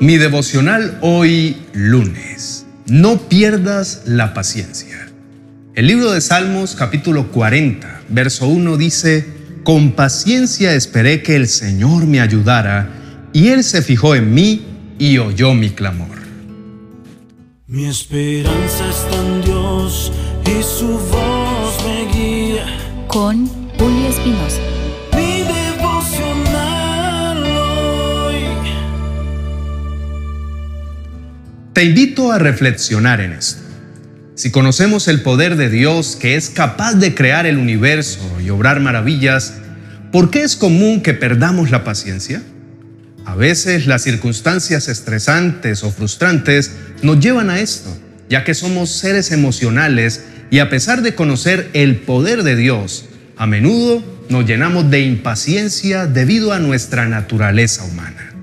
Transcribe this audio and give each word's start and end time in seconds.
Mi 0.00 0.18
devocional 0.18 0.98
hoy 1.02 1.56
lunes. 1.72 2.66
No 2.86 3.28
pierdas 3.28 4.02
la 4.06 4.34
paciencia. 4.34 5.08
El 5.74 5.86
libro 5.86 6.12
de 6.12 6.20
Salmos 6.20 6.74
capítulo 6.74 7.28
40, 7.28 8.02
verso 8.08 8.48
1 8.48 8.76
dice, 8.76 9.26
Con 9.62 9.92
paciencia 9.92 10.74
esperé 10.74 11.22
que 11.22 11.36
el 11.36 11.48
Señor 11.48 12.06
me 12.06 12.20
ayudara, 12.20 12.90
y 13.32 13.48
Él 13.48 13.64
se 13.64 13.82
fijó 13.82 14.14
en 14.14 14.34
mí 14.34 14.66
y 14.98 15.18
oyó 15.18 15.54
mi 15.54 15.70
clamor. 15.70 16.18
Mi 17.66 17.86
esperanza 17.86 18.88
está 18.90 19.16
en 19.16 19.42
Dios 19.42 20.12
y 20.44 20.62
su 20.62 20.98
voz 20.98 21.84
me 21.84 22.12
guía. 22.12 22.66
Con 23.08 23.46
Julio 23.78 24.08
Espinosa. 24.08 24.60
Te 31.74 31.82
invito 31.82 32.30
a 32.30 32.38
reflexionar 32.38 33.20
en 33.20 33.32
esto. 33.32 33.60
Si 34.36 34.52
conocemos 34.52 35.08
el 35.08 35.22
poder 35.22 35.56
de 35.56 35.68
Dios 35.68 36.16
que 36.20 36.36
es 36.36 36.48
capaz 36.48 36.94
de 36.94 37.16
crear 37.16 37.46
el 37.46 37.58
universo 37.58 38.20
y 38.40 38.50
obrar 38.50 38.78
maravillas, 38.78 39.54
¿por 40.12 40.30
qué 40.30 40.44
es 40.44 40.54
común 40.54 41.00
que 41.00 41.14
perdamos 41.14 41.72
la 41.72 41.82
paciencia? 41.82 42.40
A 43.24 43.34
veces 43.34 43.88
las 43.88 44.02
circunstancias 44.02 44.86
estresantes 44.86 45.82
o 45.82 45.90
frustrantes 45.90 46.70
nos 47.02 47.18
llevan 47.18 47.50
a 47.50 47.58
esto, 47.58 47.90
ya 48.30 48.44
que 48.44 48.54
somos 48.54 48.90
seres 48.90 49.32
emocionales 49.32 50.22
y 50.52 50.60
a 50.60 50.70
pesar 50.70 51.02
de 51.02 51.16
conocer 51.16 51.70
el 51.72 51.96
poder 51.96 52.44
de 52.44 52.54
Dios, 52.54 53.06
a 53.36 53.48
menudo 53.48 54.00
nos 54.28 54.46
llenamos 54.46 54.92
de 54.92 55.00
impaciencia 55.00 56.06
debido 56.06 56.52
a 56.52 56.60
nuestra 56.60 57.08
naturaleza 57.08 57.82
humana. 57.82 58.33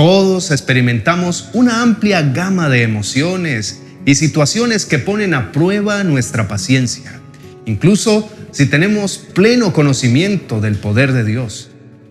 Todos 0.00 0.50
experimentamos 0.50 1.50
una 1.52 1.82
amplia 1.82 2.22
gama 2.22 2.70
de 2.70 2.84
emociones 2.84 3.82
y 4.06 4.14
situaciones 4.14 4.86
que 4.86 4.98
ponen 4.98 5.34
a 5.34 5.52
prueba 5.52 6.02
nuestra 6.04 6.48
paciencia, 6.48 7.20
incluso 7.66 8.32
si 8.50 8.64
tenemos 8.64 9.18
pleno 9.18 9.74
conocimiento 9.74 10.62
del 10.62 10.76
poder 10.76 11.12
de 11.12 11.24
Dios. 11.24 11.68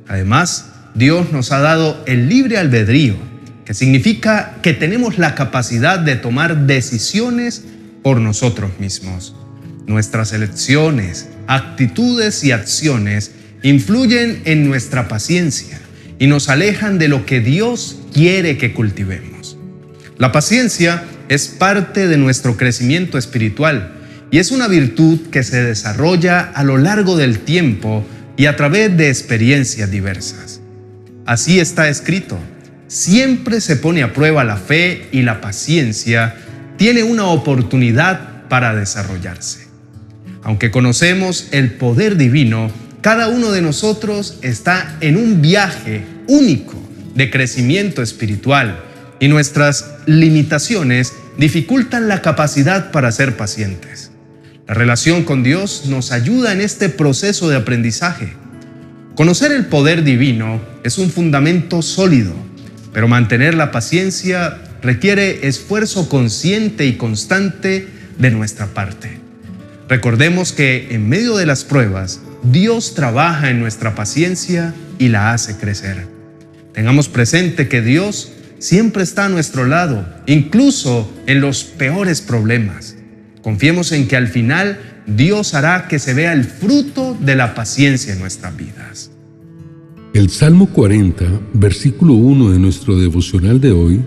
Además, 0.08 0.70
Dios 0.94 1.32
nos 1.32 1.52
ha 1.52 1.62
dado 1.62 2.04
el 2.06 2.30
libre 2.30 2.60
albedrío, 2.60 3.16
que 3.66 3.74
significa 3.74 4.60
que 4.62 4.74
tenemos 4.74 5.18
la 5.18 5.34
capacidad 5.34 5.98
de 5.98 6.16
tomar 6.16 6.68
decisiones 6.68 7.64
por 8.04 8.22
nosotros 8.22 8.70
mismos. 8.78 9.34
Nuestras 9.88 10.32
elecciones, 10.32 11.30
actitudes 11.48 12.44
y 12.44 12.52
acciones 12.52 13.32
influyen 13.64 14.44
en 14.46 14.70
nuestra 14.70 15.08
paciencia 15.08 15.82
y 16.20 16.28
nos 16.28 16.50
alejan 16.50 17.00
de 17.00 17.08
lo 17.08 17.26
que 17.26 17.40
Dios 17.40 17.98
quiere 18.14 18.58
que 18.58 18.74
cultivemos. 18.74 19.58
La 20.18 20.32
paciencia 20.32 21.06
es 21.30 21.48
parte 21.48 22.08
de 22.08 22.18
nuestro 22.18 22.58
crecimiento 22.58 23.18
espiritual 23.18 23.94
y 24.30 24.38
es 24.38 24.52
una 24.52 24.68
virtud 24.68 25.30
que 25.32 25.44
se 25.44 25.64
desarrolla 25.64 26.42
a 26.42 26.64
lo 26.64 26.78
largo 26.78 27.16
del 27.16 27.40
tiempo 27.40 28.06
y 28.36 28.46
a 28.46 28.56
través 28.56 28.96
de 28.96 29.08
experiencias 29.08 29.90
diversas. 29.90 30.60
Así 31.26 31.60
está 31.60 31.90
escrito. 31.90 32.38
Siempre 32.88 33.62
se 33.62 33.78
pone 33.78 34.04
a 34.04 34.14
prueba 34.14 34.44
la 34.44 34.58
fe 34.58 35.08
y 35.12 35.22
la 35.22 35.42
paciencia 35.42 36.36
tiene 36.78 37.04
una 37.04 37.26
oportunidad 37.26 38.48
para 38.50 38.76
desarrollarse. 38.76 39.68
Aunque 40.44 40.72
conocemos 40.72 41.48
el 41.52 41.74
poder 41.74 42.18
divino, 42.18 42.72
cada 43.02 43.28
uno 43.28 43.52
de 43.52 43.62
nosotros 43.62 44.40
está 44.42 44.98
en 45.02 45.18
un 45.18 45.42
viaje 45.42 46.04
único 46.28 46.76
de 47.16 47.30
crecimiento 47.30 48.02
espiritual 48.02 48.80
y 49.20 49.28
nuestras 49.28 49.86
limitaciones 50.06 51.14
dificultan 51.38 52.08
la 52.08 52.22
capacidad 52.22 52.92
para 52.92 53.12
ser 53.12 53.38
pacientes. 53.38 54.12
La 54.68 54.74
relación 54.74 55.24
con 55.24 55.44
Dios 55.44 55.84
nos 55.88 56.12
ayuda 56.12 56.54
en 56.54 56.62
este 56.62 56.90
proceso 56.90 57.50
de 57.50 57.58
aprendizaje 57.58 58.34
Conocer 59.20 59.52
el 59.52 59.66
poder 59.66 60.06
divino 60.06 60.62
es 60.86 60.98
un 60.98 61.12
fundamento 61.12 61.82
sólido, 61.82 62.32
pero 62.94 63.10
mantener 63.10 63.54
la 63.54 63.70
paciencia 63.70 64.58
requiere 64.82 65.46
esfuerzo 65.46 66.08
consciente 66.08 66.86
y 66.86 66.96
constante 66.96 67.86
de 68.18 68.32
nuestra 68.32 68.68
parte. 68.68 69.18
Recordemos 69.90 70.54
que 70.54 70.88
en 70.92 71.10
medio 71.10 71.36
de 71.36 71.46
las 71.46 71.66
pruebas, 71.66 72.22
Dios 72.44 72.94
trabaja 72.94 73.50
en 73.50 73.60
nuestra 73.60 73.96
paciencia 73.96 74.74
y 74.98 75.10
la 75.10 75.34
hace 75.34 75.58
crecer. 75.58 76.08
Tengamos 76.74 77.10
presente 77.10 77.68
que 77.68 77.82
Dios 77.82 78.32
siempre 78.60 79.04
está 79.04 79.26
a 79.26 79.30
nuestro 79.30 79.66
lado, 79.66 80.08
incluso 80.26 81.12
en 81.28 81.42
los 81.42 81.64
peores 81.64 82.22
problemas. 82.22 82.96
Confiemos 83.42 83.92
en 83.92 84.08
que 84.08 84.16
al 84.16 84.28
final 84.28 84.80
Dios 85.06 85.54
hará 85.54 85.88
que 85.88 86.00
se 86.00 86.14
vea 86.14 86.34
el 86.34 86.46
fruto 86.46 87.18
de 87.20 87.36
la 87.36 87.56
paciencia 87.56 88.14
en 88.14 88.20
nuestras 88.20 88.56
vidas. 88.56 89.12
El 90.14 90.30
Salmo 90.30 90.68
40, 90.68 91.26
versículo 91.54 92.14
1 92.14 92.52
de 92.52 92.60
nuestro 92.60 92.98
devocional 92.98 93.60
de 93.60 93.72
hoy, 93.72 94.02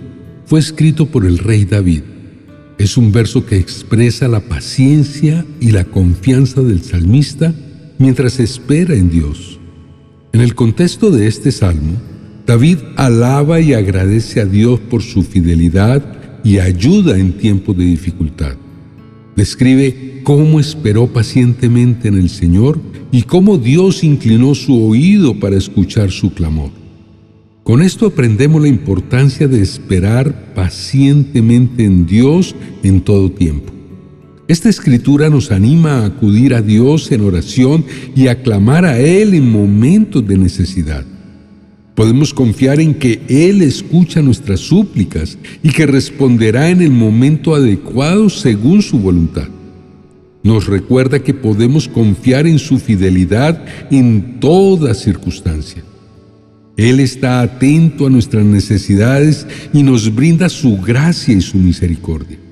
fue 0.46 0.58
escrito 0.60 1.06
por 1.06 1.26
el 1.26 1.38
rey 1.38 1.64
David. 1.64 2.02
Es 2.78 2.96
un 2.96 3.12
verso 3.12 3.46
que 3.46 3.56
expresa 3.56 4.26
la 4.26 4.40
paciencia 4.40 5.44
y 5.60 5.70
la 5.70 5.84
confianza 5.84 6.60
del 6.62 6.82
salmista 6.82 7.54
mientras 8.02 8.40
espera 8.40 8.94
en 8.94 9.08
Dios. 9.08 9.60
En 10.32 10.40
el 10.40 10.56
contexto 10.56 11.12
de 11.12 11.28
este 11.28 11.52
salmo, 11.52 11.92
David 12.44 12.78
alaba 12.96 13.60
y 13.60 13.74
agradece 13.74 14.40
a 14.40 14.44
Dios 14.44 14.80
por 14.80 15.02
su 15.02 15.22
fidelidad 15.22 16.04
y 16.42 16.58
ayuda 16.58 17.16
en 17.16 17.34
tiempos 17.34 17.76
de 17.76 17.84
dificultad. 17.84 18.56
Describe 19.36 20.20
cómo 20.24 20.58
esperó 20.58 21.06
pacientemente 21.06 22.08
en 22.08 22.18
el 22.18 22.28
Señor 22.28 22.80
y 23.12 23.22
cómo 23.22 23.56
Dios 23.56 24.02
inclinó 24.02 24.56
su 24.56 24.82
oído 24.82 25.38
para 25.38 25.56
escuchar 25.56 26.10
su 26.10 26.34
clamor. 26.34 26.70
Con 27.62 27.82
esto 27.82 28.06
aprendemos 28.06 28.60
la 28.60 28.68
importancia 28.68 29.46
de 29.46 29.62
esperar 29.62 30.52
pacientemente 30.54 31.84
en 31.84 32.06
Dios 32.06 32.56
en 32.82 33.00
todo 33.00 33.30
tiempo. 33.30 33.71
Esta 34.52 34.68
escritura 34.68 35.30
nos 35.30 35.50
anima 35.50 36.00
a 36.00 36.04
acudir 36.04 36.52
a 36.52 36.60
Dios 36.60 37.10
en 37.10 37.22
oración 37.22 37.86
y 38.14 38.26
a 38.26 38.42
clamar 38.42 38.84
a 38.84 38.98
Él 39.00 39.32
en 39.32 39.50
momentos 39.50 40.28
de 40.28 40.36
necesidad. 40.36 41.06
Podemos 41.94 42.34
confiar 42.34 42.78
en 42.78 42.92
que 42.92 43.22
Él 43.30 43.62
escucha 43.62 44.20
nuestras 44.20 44.60
súplicas 44.60 45.38
y 45.62 45.70
que 45.70 45.86
responderá 45.86 46.68
en 46.68 46.82
el 46.82 46.90
momento 46.90 47.54
adecuado 47.54 48.28
según 48.28 48.82
su 48.82 48.98
voluntad. 48.98 49.48
Nos 50.42 50.66
recuerda 50.66 51.20
que 51.20 51.32
podemos 51.32 51.88
confiar 51.88 52.46
en 52.46 52.58
su 52.58 52.78
fidelidad 52.78 53.64
en 53.90 54.38
toda 54.38 54.92
circunstancia. 54.92 55.82
Él 56.76 57.00
está 57.00 57.40
atento 57.40 58.06
a 58.06 58.10
nuestras 58.10 58.44
necesidades 58.44 59.46
y 59.72 59.82
nos 59.82 60.14
brinda 60.14 60.50
su 60.50 60.76
gracia 60.76 61.32
y 61.32 61.40
su 61.40 61.56
misericordia. 61.56 62.51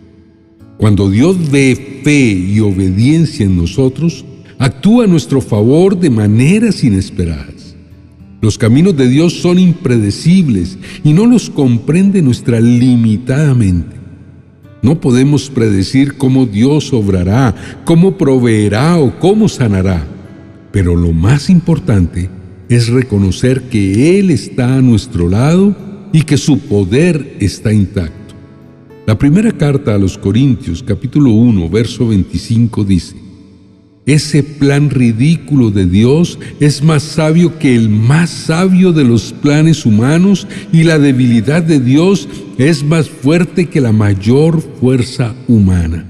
Cuando 0.80 1.10
Dios 1.10 1.50
ve 1.50 2.00
fe 2.02 2.32
y 2.32 2.58
obediencia 2.60 3.44
en 3.44 3.54
nosotros, 3.54 4.24
actúa 4.58 5.04
a 5.04 5.06
nuestro 5.06 5.42
favor 5.42 6.00
de 6.00 6.08
maneras 6.08 6.82
inesperadas. 6.82 7.76
Los 8.40 8.56
caminos 8.56 8.96
de 8.96 9.06
Dios 9.06 9.34
son 9.34 9.58
impredecibles 9.58 10.78
y 11.04 11.12
no 11.12 11.26
los 11.26 11.50
comprende 11.50 12.22
nuestra 12.22 12.60
limitada 12.60 13.54
mente. 13.54 13.96
No 14.80 14.98
podemos 14.98 15.50
predecir 15.50 16.16
cómo 16.16 16.46
Dios 16.46 16.94
obrará, 16.94 17.54
cómo 17.84 18.16
proveerá 18.16 18.96
o 18.96 19.18
cómo 19.18 19.50
sanará. 19.50 20.06
Pero 20.72 20.96
lo 20.96 21.12
más 21.12 21.50
importante 21.50 22.30
es 22.70 22.88
reconocer 22.88 23.64
que 23.64 24.18
Él 24.18 24.30
está 24.30 24.76
a 24.76 24.80
nuestro 24.80 25.28
lado 25.28 25.76
y 26.10 26.22
que 26.22 26.38
su 26.38 26.58
poder 26.60 27.36
está 27.38 27.70
intacto. 27.70 28.19
La 29.06 29.18
primera 29.18 29.50
carta 29.52 29.94
a 29.94 29.98
los 29.98 30.18
Corintios 30.18 30.82
capítulo 30.82 31.30
1 31.30 31.68
verso 31.70 32.08
25 32.08 32.84
dice, 32.84 33.16
ese 34.06 34.42
plan 34.42 34.90
ridículo 34.90 35.70
de 35.70 35.86
Dios 35.86 36.38
es 36.60 36.82
más 36.82 37.02
sabio 37.02 37.58
que 37.58 37.74
el 37.74 37.88
más 37.88 38.28
sabio 38.28 38.92
de 38.92 39.04
los 39.04 39.32
planes 39.32 39.86
humanos 39.86 40.46
y 40.72 40.82
la 40.82 40.98
debilidad 40.98 41.62
de 41.62 41.80
Dios 41.80 42.28
es 42.58 42.84
más 42.84 43.08
fuerte 43.08 43.66
que 43.66 43.80
la 43.80 43.92
mayor 43.92 44.60
fuerza 44.80 45.34
humana. 45.48 46.06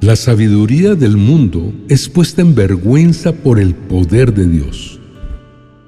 La 0.00 0.16
sabiduría 0.16 0.94
del 0.94 1.16
mundo 1.16 1.72
es 1.88 2.08
puesta 2.08 2.42
en 2.42 2.54
vergüenza 2.54 3.32
por 3.32 3.58
el 3.58 3.74
poder 3.74 4.34
de 4.34 4.46
Dios. 4.46 5.00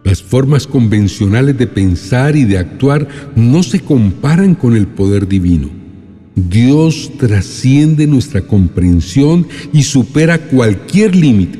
Las 0.02 0.22
formas 0.22 0.66
convencionales 0.66 1.58
de 1.58 1.66
pensar 1.66 2.36
y 2.36 2.44
de 2.44 2.58
actuar 2.58 3.06
no 3.34 3.62
se 3.62 3.80
comparan 3.80 4.54
con 4.54 4.76
el 4.76 4.86
poder 4.86 5.28
divino. 5.28 5.75
Dios 6.36 7.12
trasciende 7.18 8.06
nuestra 8.06 8.42
comprensión 8.42 9.46
y 9.72 9.82
supera 9.82 10.38
cualquier 10.38 11.16
límite. 11.16 11.58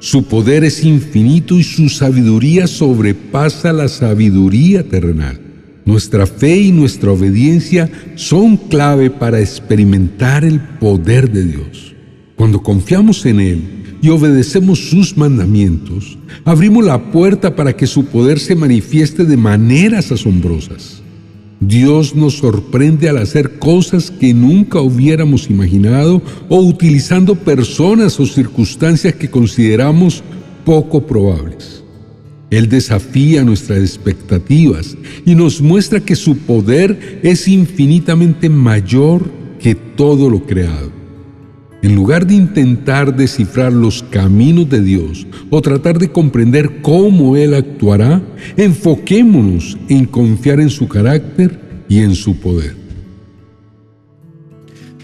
Su 0.00 0.24
poder 0.24 0.64
es 0.64 0.84
infinito 0.84 1.58
y 1.58 1.64
su 1.64 1.88
sabiduría 1.88 2.66
sobrepasa 2.66 3.72
la 3.72 3.88
sabiduría 3.88 4.86
terrenal. 4.86 5.40
Nuestra 5.86 6.26
fe 6.26 6.58
y 6.58 6.72
nuestra 6.72 7.12
obediencia 7.12 7.90
son 8.16 8.58
clave 8.58 9.08
para 9.08 9.40
experimentar 9.40 10.44
el 10.44 10.60
poder 10.60 11.32
de 11.32 11.44
Dios. 11.44 11.94
Cuando 12.36 12.62
confiamos 12.62 13.24
en 13.24 13.40
Él 13.40 13.62
y 14.02 14.10
obedecemos 14.10 14.90
sus 14.90 15.16
mandamientos, 15.16 16.18
abrimos 16.44 16.84
la 16.84 17.10
puerta 17.10 17.56
para 17.56 17.74
que 17.74 17.86
su 17.86 18.04
poder 18.04 18.38
se 18.40 18.54
manifieste 18.54 19.24
de 19.24 19.38
maneras 19.38 20.12
asombrosas. 20.12 21.02
Dios 21.60 22.14
nos 22.14 22.34
sorprende 22.34 23.08
al 23.08 23.16
hacer 23.16 23.58
cosas 23.58 24.10
que 24.10 24.34
nunca 24.34 24.80
hubiéramos 24.80 25.48
imaginado 25.48 26.20
o 26.48 26.60
utilizando 26.60 27.34
personas 27.34 28.20
o 28.20 28.26
circunstancias 28.26 29.14
que 29.14 29.30
consideramos 29.30 30.22
poco 30.64 31.06
probables. 31.06 31.82
Él 32.50 32.68
desafía 32.68 33.42
nuestras 33.42 33.80
expectativas 33.80 34.96
y 35.24 35.34
nos 35.34 35.60
muestra 35.60 36.00
que 36.00 36.14
su 36.14 36.36
poder 36.38 37.20
es 37.22 37.48
infinitamente 37.48 38.48
mayor 38.48 39.28
que 39.58 39.74
todo 39.74 40.30
lo 40.30 40.44
creado. 40.44 40.95
En 41.86 41.94
lugar 41.94 42.26
de 42.26 42.34
intentar 42.34 43.14
descifrar 43.14 43.72
los 43.72 44.02
caminos 44.02 44.68
de 44.68 44.80
Dios 44.80 45.24
o 45.50 45.62
tratar 45.62 46.00
de 46.00 46.10
comprender 46.10 46.82
cómo 46.82 47.36
Él 47.36 47.54
actuará, 47.54 48.20
enfoquémonos 48.56 49.78
en 49.88 50.04
confiar 50.06 50.58
en 50.58 50.68
su 50.68 50.88
carácter 50.88 51.84
y 51.88 52.00
en 52.00 52.16
su 52.16 52.40
poder. 52.40 52.74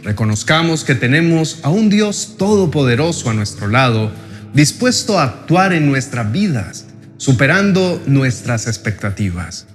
Reconozcamos 0.03 0.83
que 0.83 0.97
tenemos 0.97 1.61
a 1.63 1.71
un 1.71 1.89
Dios 1.89 2.35
todopoderoso 2.37 3.31
a 3.31 3.35
nuestro 3.35 3.69
lado, 3.69 4.11
dispuesto 4.53 5.21
a 5.21 5.23
actuar 5.23 5.73
en 5.73 5.87
nuestras 5.87 6.33
vidas 6.33 6.89
superando 7.17 8.03
nuestras 8.07 8.67
expectativas. 8.67 9.69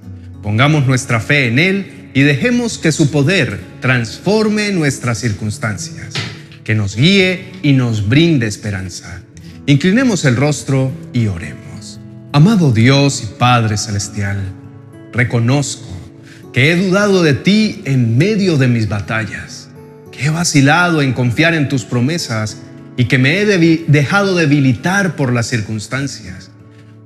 Pongamos 0.44 0.86
nuestra 0.86 1.22
fe 1.22 1.48
en 1.48 1.60
Él 1.60 2.10
y 2.14 2.24
dejemos 2.24 2.78
que 2.78 2.92
su 2.92 3.12
poder 3.12 3.62
transforme 3.80 4.74
nuestras 4.74 5.20
circunstancias, 5.20 6.14
que 6.68 6.76
nos 6.76 6.98
guíe 6.98 7.46
y 7.64 7.72
nos 7.72 8.10
brinde 8.10 8.46
esperanza. 8.46 9.22
Inclinemos 9.68 10.26
el 10.26 10.36
rostro 10.36 10.92
y 11.14 11.28
oremos. 11.28 11.98
Amado 12.34 12.74
Dios 12.74 13.24
y 13.24 13.40
Padre 13.40 13.78
Celestial, 13.78 14.38
reconozco 15.14 15.88
que 16.52 16.70
he 16.70 16.76
dudado 16.76 17.24
de 17.24 17.36
ti 17.36 17.82
en 17.86 18.18
medio 18.18 18.58
de 18.58 18.68
mis 18.68 18.90
batallas, 18.90 19.70
que 20.12 20.26
he 20.26 20.30
vacilado 20.30 21.02
en 21.02 21.14
confiar 21.14 21.54
en 21.54 21.70
tus 21.70 21.86
promesas 21.86 22.58
y 22.98 23.06
que 23.06 23.18
me 23.18 23.40
he 23.40 23.46
dejado 23.88 24.36
debilitar 24.36 25.16
por 25.16 25.32
las 25.32 25.48
circunstancias. 25.48 26.52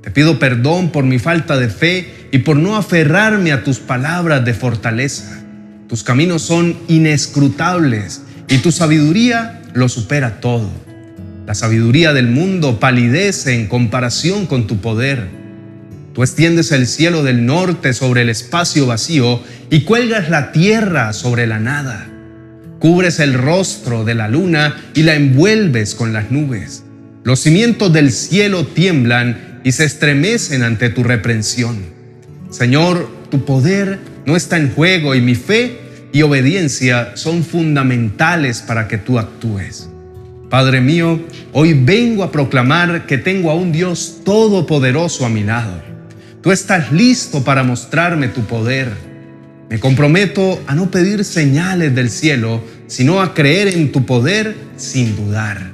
Te 0.01 0.09
pido 0.09 0.39
perdón 0.39 0.91
por 0.91 1.03
mi 1.03 1.19
falta 1.19 1.59
de 1.59 1.69
fe 1.69 2.29
y 2.31 2.39
por 2.39 2.57
no 2.57 2.77
aferrarme 2.77 3.51
a 3.51 3.63
tus 3.63 3.77
palabras 3.77 4.43
de 4.43 4.55
fortaleza. 4.55 5.43
Tus 5.87 6.03
caminos 6.03 6.41
son 6.41 6.75
inescrutables 6.87 8.21
y 8.51 8.57
tu 8.57 8.73
sabiduría 8.73 9.61
lo 9.73 9.87
supera 9.87 10.41
todo. 10.41 10.69
La 11.47 11.55
sabiduría 11.55 12.11
del 12.11 12.27
mundo 12.27 12.81
palidece 12.81 13.55
en 13.55 13.67
comparación 13.67 14.45
con 14.45 14.67
tu 14.67 14.81
poder. 14.81 15.29
Tú 16.13 16.21
extiendes 16.21 16.73
el 16.73 16.85
cielo 16.85 17.23
del 17.23 17.45
norte 17.45 17.93
sobre 17.93 18.23
el 18.23 18.29
espacio 18.29 18.85
vacío 18.85 19.41
y 19.69 19.81
cuelgas 19.81 20.29
la 20.29 20.51
tierra 20.51 21.13
sobre 21.13 21.47
la 21.47 21.59
nada. 21.59 22.09
Cubres 22.79 23.21
el 23.21 23.35
rostro 23.35 24.03
de 24.03 24.15
la 24.15 24.27
luna 24.27 24.75
y 24.93 25.03
la 25.03 25.15
envuelves 25.15 25.95
con 25.95 26.11
las 26.11 26.29
nubes. 26.29 26.83
Los 27.23 27.39
cimientos 27.39 27.93
del 27.93 28.11
cielo 28.11 28.65
tiemblan 28.65 29.61
y 29.63 29.71
se 29.71 29.85
estremecen 29.85 30.63
ante 30.63 30.89
tu 30.89 31.03
reprensión. 31.03 31.77
Señor, 32.49 33.09
tu 33.29 33.45
poder 33.45 33.99
no 34.25 34.35
está 34.35 34.57
en 34.57 34.73
juego 34.73 35.15
y 35.15 35.21
mi 35.21 35.35
fe 35.35 35.80
y 36.11 36.21
obediencia 36.23 37.11
son 37.15 37.43
fundamentales 37.43 38.61
para 38.61 38.87
que 38.87 38.97
tú 38.97 39.19
actúes. 39.19 39.89
Padre 40.49 40.81
mío, 40.81 41.21
hoy 41.53 41.73
vengo 41.73 42.23
a 42.23 42.31
proclamar 42.31 43.05
que 43.05 43.17
tengo 43.17 43.51
a 43.51 43.55
un 43.55 43.71
Dios 43.71 44.19
todopoderoso 44.25 45.25
a 45.25 45.29
mi 45.29 45.43
lado. 45.43 45.81
Tú 46.41 46.51
estás 46.51 46.91
listo 46.91 47.43
para 47.43 47.63
mostrarme 47.63 48.27
tu 48.27 48.41
poder. 48.41 48.89
Me 49.69 49.79
comprometo 49.79 50.61
a 50.67 50.75
no 50.75 50.91
pedir 50.91 51.23
señales 51.23 51.95
del 51.95 52.09
cielo, 52.09 52.61
sino 52.87 53.21
a 53.21 53.33
creer 53.33 53.69
en 53.69 53.93
tu 53.93 54.05
poder 54.05 54.55
sin 54.75 55.15
dudar. 55.15 55.71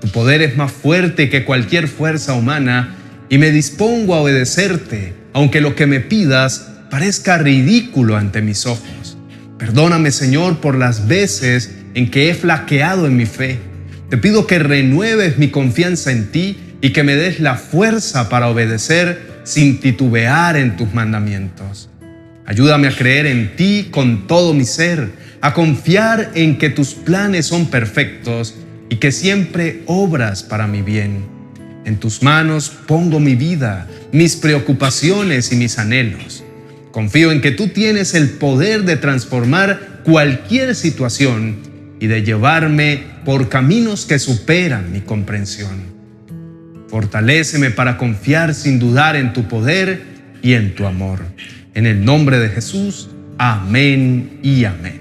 Tu 0.00 0.08
poder 0.08 0.42
es 0.42 0.56
más 0.56 0.72
fuerte 0.72 1.30
que 1.30 1.44
cualquier 1.44 1.86
fuerza 1.86 2.34
humana 2.34 2.96
y 3.28 3.38
me 3.38 3.50
dispongo 3.50 4.14
a 4.14 4.22
obedecerte, 4.22 5.14
aunque 5.32 5.60
lo 5.60 5.76
que 5.76 5.86
me 5.86 6.00
pidas 6.00 6.70
parezca 6.90 7.38
ridículo 7.38 8.16
ante 8.16 8.42
mis 8.42 8.66
ojos. 8.66 9.17
Perdóname, 9.58 10.12
Señor, 10.12 10.60
por 10.60 10.76
las 10.76 11.08
veces 11.08 11.74
en 11.94 12.10
que 12.10 12.30
he 12.30 12.34
flaqueado 12.34 13.06
en 13.06 13.16
mi 13.16 13.26
fe. 13.26 13.58
Te 14.08 14.16
pido 14.16 14.46
que 14.46 14.58
renueves 14.58 15.36
mi 15.36 15.48
confianza 15.48 16.12
en 16.12 16.30
ti 16.30 16.56
y 16.80 16.90
que 16.90 17.02
me 17.02 17.16
des 17.16 17.40
la 17.40 17.56
fuerza 17.56 18.28
para 18.28 18.48
obedecer 18.48 19.40
sin 19.42 19.80
titubear 19.80 20.56
en 20.56 20.76
tus 20.76 20.94
mandamientos. 20.94 21.90
Ayúdame 22.46 22.88
a 22.88 22.96
creer 22.96 23.26
en 23.26 23.56
ti 23.56 23.88
con 23.90 24.26
todo 24.26 24.54
mi 24.54 24.64
ser, 24.64 25.10
a 25.40 25.52
confiar 25.52 26.30
en 26.34 26.56
que 26.56 26.70
tus 26.70 26.94
planes 26.94 27.46
son 27.46 27.66
perfectos 27.66 28.54
y 28.88 28.96
que 28.96 29.12
siempre 29.12 29.82
obras 29.86 30.42
para 30.44 30.66
mi 30.66 30.82
bien. 30.82 31.26
En 31.84 31.96
tus 31.98 32.22
manos 32.22 32.70
pongo 32.86 33.20
mi 33.20 33.34
vida, 33.34 33.86
mis 34.12 34.36
preocupaciones 34.36 35.52
y 35.52 35.56
mis 35.56 35.78
anhelos. 35.78 36.44
Confío 36.98 37.30
en 37.30 37.40
que 37.40 37.52
tú 37.52 37.68
tienes 37.68 38.12
el 38.14 38.28
poder 38.28 38.82
de 38.82 38.96
transformar 38.96 40.00
cualquier 40.02 40.74
situación 40.74 41.58
y 42.00 42.08
de 42.08 42.24
llevarme 42.24 43.04
por 43.24 43.48
caminos 43.48 44.04
que 44.04 44.18
superan 44.18 44.90
mi 44.90 45.02
comprensión. 45.02 45.80
Fortaléceme 46.88 47.70
para 47.70 47.98
confiar 47.98 48.52
sin 48.52 48.80
dudar 48.80 49.14
en 49.14 49.32
tu 49.32 49.46
poder 49.46 50.02
y 50.42 50.54
en 50.54 50.74
tu 50.74 50.86
amor. 50.86 51.20
En 51.72 51.86
el 51.86 52.04
nombre 52.04 52.40
de 52.40 52.48
Jesús, 52.48 53.10
amén 53.38 54.40
y 54.42 54.64
amén. 54.64 55.00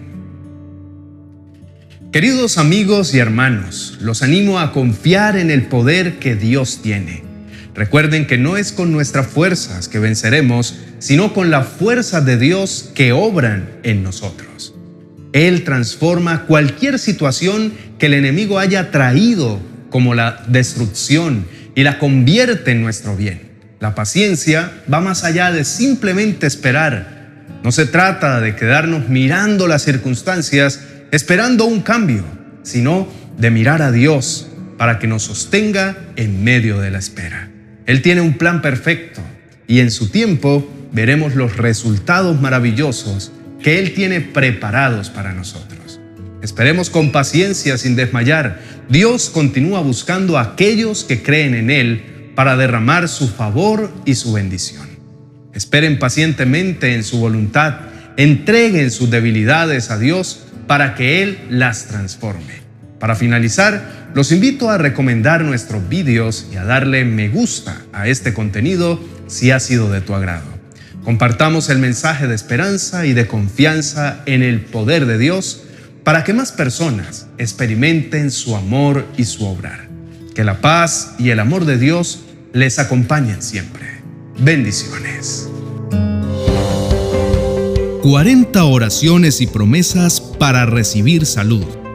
Queridos 2.11 2.59
amigos 2.59 3.15
y 3.15 3.17
hermanos, 3.17 3.97
los 4.01 4.21
animo 4.21 4.59
a 4.59 4.71
confiar 4.71 5.35
en 5.35 5.49
el 5.49 5.63
poder 5.63 6.19
que 6.19 6.35
Dios 6.35 6.79
tiene. 6.83 7.26
Recuerden 7.77 8.25
que 8.25 8.39
no 8.39 8.57
es 8.57 8.71
con 8.71 8.91
nuestras 8.91 9.27
fuerzas 9.27 9.87
que 9.87 9.99
venceremos, 9.99 10.79
sino 10.97 11.31
con 11.31 11.51
la 11.51 11.61
fuerza 11.61 12.21
de 12.21 12.35
Dios 12.39 12.89
que 12.95 13.11
obran 13.11 13.69
en 13.83 14.01
nosotros. 14.01 14.73
Él 15.31 15.63
transforma 15.63 16.47
cualquier 16.47 16.97
situación 16.97 17.71
que 17.99 18.07
el 18.07 18.15
enemigo 18.15 18.57
haya 18.57 18.89
traído 18.89 19.59
como 19.91 20.15
la 20.15 20.43
destrucción 20.47 21.45
y 21.75 21.83
la 21.83 21.99
convierte 21.99 22.71
en 22.71 22.81
nuestro 22.81 23.15
bien. 23.15 23.41
La 23.79 23.93
paciencia 23.93 24.71
va 24.91 24.99
más 24.99 25.23
allá 25.23 25.51
de 25.51 25.63
simplemente 25.63 26.47
esperar. 26.47 27.45
No 27.63 27.71
se 27.71 27.85
trata 27.85 28.41
de 28.41 28.55
quedarnos 28.55 29.07
mirando 29.07 29.67
las 29.67 29.83
circunstancias 29.83 30.81
esperando 31.11 31.65
un 31.65 31.81
cambio, 31.83 32.23
sino 32.63 33.07
de 33.37 33.51
mirar 33.51 33.83
a 33.83 33.91
Dios 33.91 34.47
para 34.79 34.97
que 34.97 35.05
nos 35.05 35.21
sostenga 35.21 35.95
en 36.15 36.43
medio 36.43 36.79
de 36.79 36.89
la 36.89 36.97
espera. 36.97 37.51
Él 37.87 38.01
tiene 38.01 38.21
un 38.21 38.33
plan 38.33 38.61
perfecto 38.61 39.21
y 39.65 39.79
en 39.79 39.91
su 39.91 40.09
tiempo 40.09 40.69
veremos 40.91 41.35
los 41.35 41.55
resultados 41.55 42.39
maravillosos 42.39 43.31
que 43.63 43.79
Él 43.79 43.93
tiene 43.93 44.19
preparados 44.19 45.09
para 45.09 45.33
nosotros. 45.33 45.99
Esperemos 46.41 46.89
con 46.89 47.13
paciencia 47.13 47.77
sin 47.77 47.95
desmayar. 47.95 48.59
Dios 48.89 49.29
continúa 49.29 49.79
buscando 49.79 50.37
a 50.37 50.41
aquellos 50.41 51.05
que 51.05 51.23
creen 51.23 51.55
en 51.55 51.69
Él 51.69 52.31
para 52.35 52.57
derramar 52.57 53.07
su 53.07 53.29
favor 53.29 53.91
y 54.05 54.15
su 54.15 54.33
bendición. 54.33 54.87
Esperen 55.53 55.97
pacientemente 55.97 56.93
en 56.93 57.05
su 57.05 57.19
voluntad, 57.19 57.79
entreguen 58.17 58.91
sus 58.91 59.09
debilidades 59.09 59.91
a 59.91 59.97
Dios 59.97 60.43
para 60.67 60.93
que 60.93 61.23
Él 61.23 61.39
las 61.49 61.87
transforme. 61.87 62.66
Para 62.99 63.15
finalizar, 63.15 64.09
los 64.13 64.31
invito 64.31 64.71
a 64.71 64.77
recomendar 64.77 65.43
nuestros 65.43 65.87
vídeos 65.87 66.47
y 66.51 66.55
a 66.55 66.63
darle 66.63 67.05
me 67.05 67.29
gusta 67.29 67.83
a 67.93 68.07
este 68.07 68.33
contenido 68.33 68.99
si 69.27 69.51
ha 69.51 69.59
sido 69.59 69.91
de 69.91 70.01
tu 70.01 70.15
agrado. 70.15 70.57
Compartamos 71.03 71.69
el 71.69 71.79
mensaje 71.79 72.27
de 72.27 72.35
esperanza 72.35 73.05
y 73.05 73.13
de 73.13 73.27
confianza 73.27 74.21
en 74.25 74.43
el 74.43 74.61
poder 74.61 75.05
de 75.05 75.17
Dios 75.17 75.63
para 76.03 76.23
que 76.23 76.33
más 76.33 76.51
personas 76.51 77.27
experimenten 77.37 78.31
su 78.31 78.55
amor 78.55 79.05
y 79.15 79.25
su 79.25 79.45
obrar. 79.45 79.87
Que 80.33 80.43
la 80.43 80.59
paz 80.59 81.15
y 81.19 81.29
el 81.29 81.39
amor 81.39 81.65
de 81.65 81.77
Dios 81.77 82.21
les 82.53 82.79
acompañen 82.79 83.41
siempre. 83.41 84.01
Bendiciones. 84.39 85.49
40 88.01 88.63
oraciones 88.63 89.41
y 89.41 89.47
promesas 89.47 90.21
para 90.21 90.65
recibir 90.65 91.25
salud. 91.25 91.65